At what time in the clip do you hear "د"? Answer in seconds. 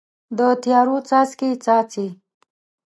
0.37-0.39